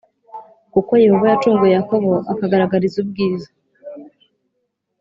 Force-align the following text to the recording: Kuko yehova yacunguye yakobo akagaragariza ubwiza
Kuko 0.73 0.91
yehova 1.03 1.25
yacunguye 1.31 1.73
yakobo 1.77 2.11
akagaragariza 2.31 2.95
ubwiza 3.03 3.49